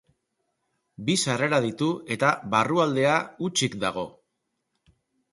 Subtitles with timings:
[1.09, 3.17] Bi sarrera ditu eta barrualdea
[3.49, 4.07] hutsik dago.